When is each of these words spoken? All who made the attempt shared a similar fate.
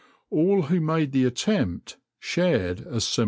All 0.31 0.63
who 0.63 0.81
made 0.81 1.11
the 1.11 1.25
attempt 1.25 1.97
shared 2.19 2.79
a 2.79 2.99
similar 2.99 2.99
fate. 2.99 3.19